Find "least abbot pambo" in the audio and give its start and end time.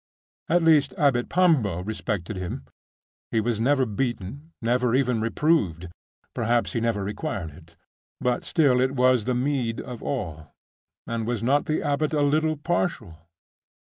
0.63-1.83